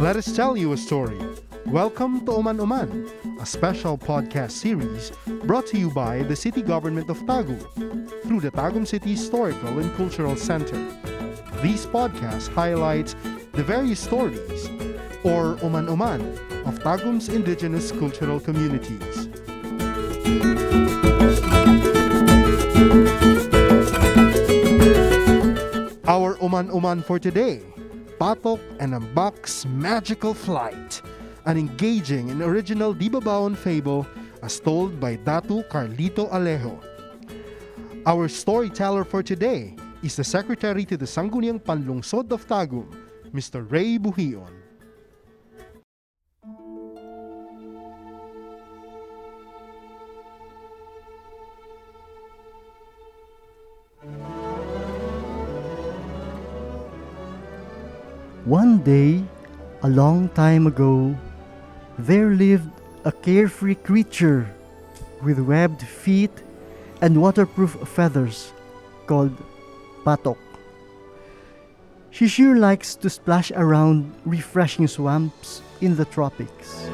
[0.00, 1.18] Let us tell you a story.
[1.66, 3.08] Welcome to Oman Oman,
[3.40, 5.12] a special podcast series
[5.44, 7.60] brought to you by the city government of Tagum
[8.24, 10.76] through the Tagum City Historical and Cultural Center.
[11.62, 13.14] These podcasts highlight
[13.52, 14.68] the various stories,
[15.22, 16.22] or Oman Oman,
[16.66, 19.28] of Tagum's indigenous cultural communities.
[26.40, 27.60] Oman for today,
[28.18, 31.02] Patok and Ambak's Magical Flight,
[31.44, 34.06] an engaging and original Dibabaon fable
[34.42, 36.80] as told by Datu Carlito Alejo.
[38.06, 42.88] Our storyteller for today is the Secretary to the Sangguniang Panlungsod of Tagum,
[43.32, 43.64] Mr.
[43.70, 44.59] Ray Buhion.
[58.50, 59.22] One day,
[59.84, 61.14] a long time ago,
[62.00, 62.66] there lived
[63.04, 64.50] a carefree creature
[65.22, 66.34] with webbed feet
[67.00, 68.50] and waterproof feathers
[69.06, 69.30] called
[70.02, 70.34] Patok.
[72.10, 76.90] She sure likes to splash around refreshing swamps in the tropics.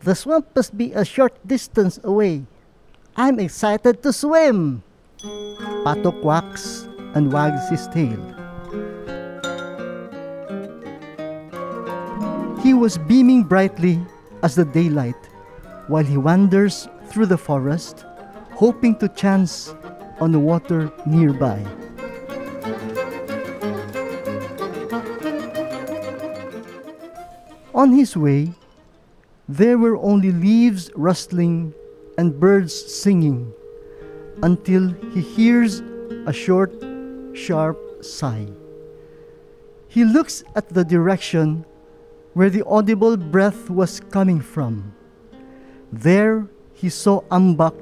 [0.00, 2.48] The swamp must be a short distance away.
[3.14, 4.84] I'm excited to swim.
[5.84, 8.22] Patok quacks and wags his tail.
[12.62, 13.98] He was beaming brightly
[14.44, 15.18] as the daylight
[15.88, 18.06] while he wanders through the forest,
[18.54, 19.74] hoping to chance
[20.20, 21.58] on the water nearby.
[27.74, 28.54] On his way,
[29.48, 31.74] there were only leaves rustling
[32.16, 33.52] and birds singing
[34.42, 35.80] until he hears
[36.26, 36.72] a short,
[37.32, 38.46] sharp sigh.
[39.88, 41.64] He looks at the direction
[42.34, 44.94] where the audible breath was coming from.
[45.92, 47.76] There he saw Ambak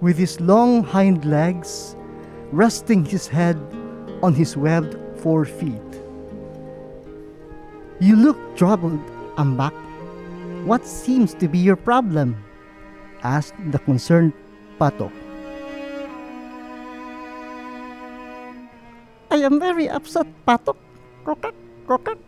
[0.00, 1.96] with his long hind legs
[2.52, 3.58] resting his head
[4.22, 5.82] on his webbed forefeet.
[8.00, 9.04] You look troubled,
[9.36, 9.74] Ambak.
[10.64, 12.36] What seems to be your problem?
[13.22, 14.32] asked the concerned
[14.80, 15.19] Patok.
[19.42, 20.76] Am very upset, Patok.
[21.24, 21.52] Croquet,
[21.86, 22.18] croquet.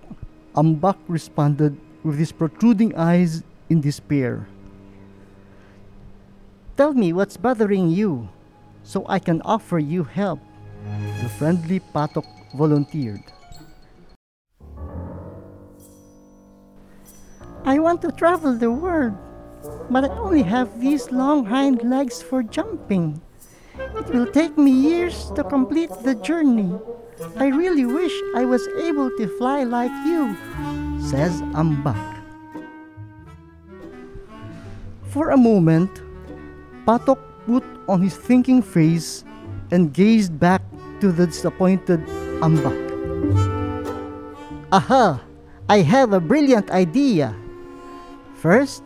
[0.57, 4.47] Ambak responded with his protruding eyes in despair.
[6.77, 8.29] Tell me what's bothering you
[8.83, 10.41] so I can offer you help.
[11.23, 13.23] The friendly Patok volunteered.
[17.65, 19.15] I want to travel the world,
[19.89, 23.23] but I only have these long hind legs for jumping.
[23.79, 26.77] It will take me years to complete the journey.
[27.37, 30.37] I really wish I was able to fly like you,
[31.01, 32.01] says Ambak.
[35.09, 35.91] For a moment,
[36.87, 39.25] Patok put on his thinking face
[39.71, 40.63] and gazed back
[41.01, 42.05] to the disappointed
[42.41, 42.77] Ambak.
[44.73, 45.21] Aha!
[45.69, 47.35] I have a brilliant idea.
[48.37, 48.83] First,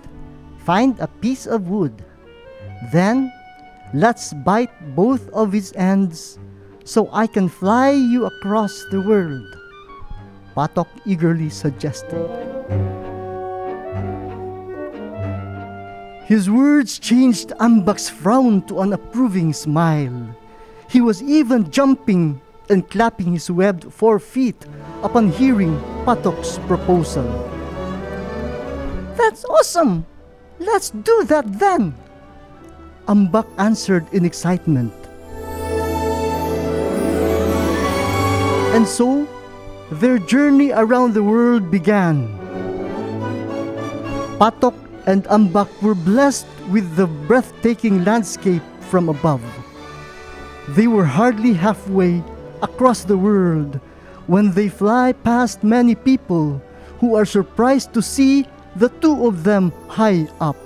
[0.59, 2.05] find a piece of wood.
[2.93, 3.33] Then,
[3.95, 6.39] let's bite both of its ends
[6.85, 9.47] so I can fly you across the world.
[10.57, 12.25] Patok eagerly suggested.
[16.25, 20.35] His words changed Ambak's frown to an approving smile.
[20.89, 24.67] He was even jumping and clapping his webbed forefeet
[25.03, 27.27] upon hearing Patok's proposal.
[29.17, 30.07] That's awesome!
[30.59, 31.95] Let's do that then!
[33.09, 34.93] Ambak answered in excitement.
[38.75, 39.29] And so,
[39.91, 42.27] their journey around the world began.
[44.43, 44.75] Patok
[45.07, 49.43] and Ambak were blessed with the breathtaking landscape from above.
[50.75, 52.23] They were hardly halfway
[52.61, 53.79] across the world
[54.27, 56.61] when they fly past many people
[56.99, 60.57] who are surprised to see the two of them high up.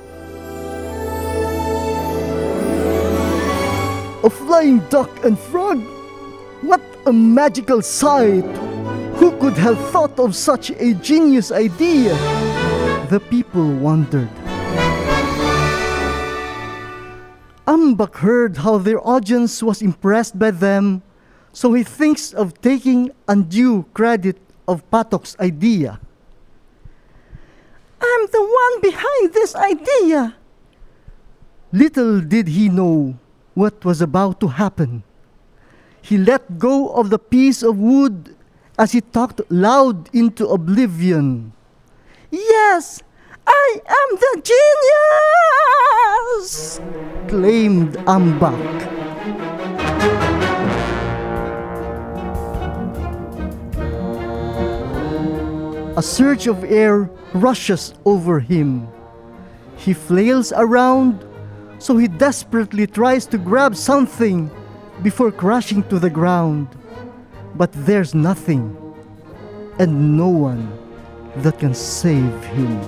[4.30, 5.78] Flying duck and frog?
[6.62, 8.44] What a magical sight!
[9.18, 12.14] Who could have thought of such a genius idea?
[13.10, 14.30] The people wondered.
[17.66, 21.02] Ambak heard how their audience was impressed by them,
[21.52, 26.00] so he thinks of taking undue credit of Patok's idea.
[28.00, 30.34] I'm the one behind this idea.
[31.72, 33.14] Little did he know
[33.54, 35.02] what was about to happen.
[36.02, 38.34] He let go of the piece of wood
[38.78, 41.52] as he talked loud into oblivion.
[42.30, 43.02] Yes,
[43.46, 44.42] I am the
[46.40, 46.80] genius!
[47.28, 48.90] claimed Ambak.
[55.96, 58.88] A surge of air rushes over him.
[59.76, 61.24] He flails around,
[61.80, 64.50] so he desperately tries to grab something
[65.02, 66.68] before crashing to the ground.
[67.56, 68.76] But there's nothing
[69.78, 70.70] and no one
[71.36, 72.80] that can save him.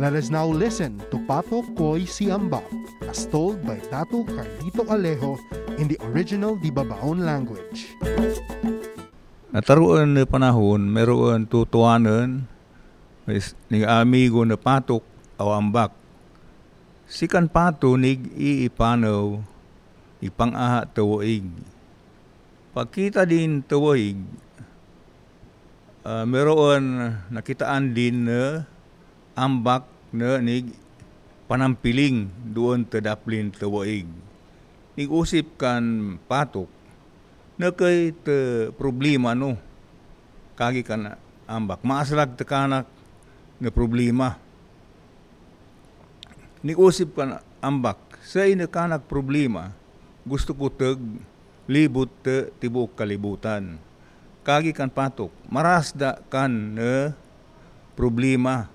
[0.00, 2.64] Let us now listen to Pato Koy Siambak,
[3.06, 5.36] as told by Datu Carlito Alejo
[5.80, 7.96] in the original Dibabaon language.
[9.48, 12.44] Nataroon na panahon, meron tutuanan
[13.72, 15.00] ni amigo na patok
[15.40, 15.96] o ambak.
[17.08, 19.40] Sikan pato nig iipanaw
[20.20, 21.48] ipangaha tawaig.
[22.70, 24.20] Pagkita din tawaig,
[26.06, 28.68] uh, meron nakitaan din na
[29.34, 30.70] ambak na nig
[31.50, 34.06] panampiling doon tadaplin tawaig.
[34.98, 36.66] Nig-usip kan patok
[37.60, 39.54] na kay te problema no?
[40.56, 41.84] Kagi kan ambak.
[41.84, 42.88] Maaslag te kanak
[43.60, 44.40] nga problema.
[46.64, 48.00] Nig-usip kan ambak.
[48.24, 49.72] Sa ina kanak problema
[50.24, 51.00] gusto ko teg
[51.68, 53.76] libot te tibuok kalibutan.
[54.40, 55.32] Kagi kan patok.
[55.52, 57.12] Marasda kan na
[57.92, 58.72] problema.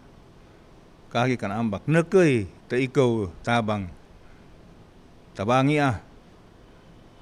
[1.09, 1.85] Kagi kan ambak.
[1.89, 3.89] Nakay ta ikaw tabang.
[5.35, 6.05] Tabangi ah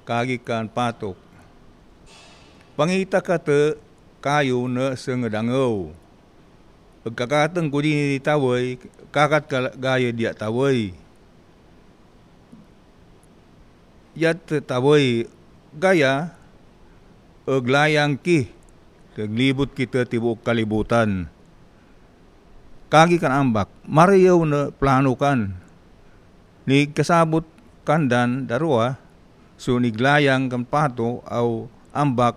[0.04, 1.16] kagikan patok.
[2.76, 3.80] Pangita kata
[4.20, 5.92] kayu na sengedangau.
[7.04, 8.80] Kakateng kudini di tawai,
[9.12, 10.96] kakat gaya dia tawai.
[14.16, 15.28] Yat tawai
[15.76, 16.32] gaya,
[17.44, 18.48] eglayang ki,
[19.12, 21.28] keglibut kita tibuk kalibutan.
[22.88, 25.52] Kagikan ambak, mariau na planukan,
[26.64, 27.44] ni kesabut
[27.84, 28.96] kandan darwa,
[29.64, 32.36] so niglayang kan pato au ambak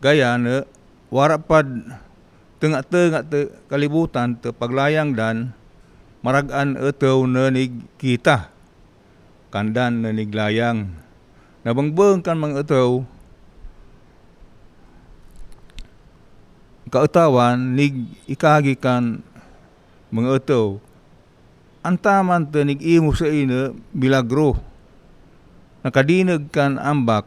[0.00, 0.64] gaya ne
[1.12, 1.68] warapad
[2.56, 5.52] tengak tengak te kalibutan te paglayang dan
[6.24, 8.48] maragan etau nenig kita
[9.52, 10.88] kandan nenig layang
[11.68, 13.04] nabangbeng kan mang etau
[16.88, 19.20] kautawan nig ikagikan
[20.08, 20.80] mga etau
[21.84, 24.71] antaman te nig imo sa ina milagro
[25.82, 27.26] nakadinag kan ambak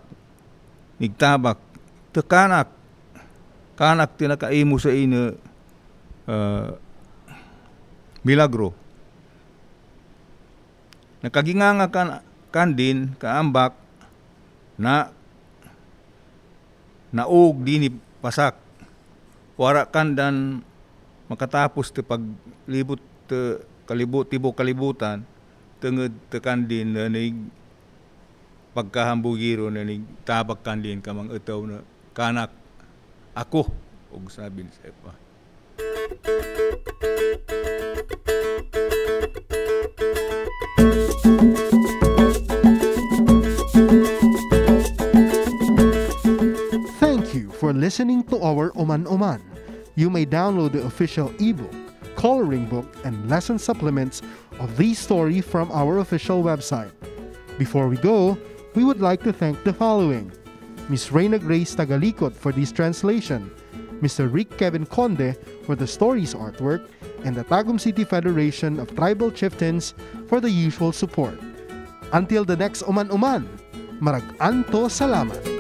[1.00, 1.60] nigtabak
[2.16, 2.72] te kanak.
[3.76, 5.36] Kanak ti nakaimo sa ina
[6.32, 6.68] uh,
[8.24, 8.72] milagro.
[11.20, 12.24] Nakaginganga kan
[12.56, 13.76] kandin kaambak
[14.80, 15.12] na
[17.12, 17.92] naog dini
[18.24, 18.56] pasak.
[19.60, 20.64] Wara kandan
[21.28, 25.28] makatapos te paglibot te kalibut tibo kalibutan
[25.84, 27.36] tenged te kandin na nig
[28.76, 31.80] pagkahambugiro na nig tabak kandin kamang utaw na
[32.12, 32.52] kanak
[33.32, 33.72] ako
[34.12, 35.16] og sabi ni Sepa.
[47.00, 49.40] Thank you for listening to our Oman Oman.
[49.96, 51.72] You may download the official ebook,
[52.20, 54.20] coloring book, and lesson supplements
[54.60, 56.92] of these story from our official website.
[57.56, 58.36] Before we go,
[58.76, 60.32] we would like to thank the following.
[60.90, 63.50] Miss Reina Grace Tagalikot for this translation,
[64.04, 64.32] Mr.
[64.32, 66.88] Rick Kevin Conde for the story's artwork,
[67.24, 69.96] and the Tagum City Federation of Tribal Chieftains
[70.28, 71.40] for the usual support.
[72.14, 73.50] Until the next Oman Oman,
[74.00, 75.55] Marag-anto salamat!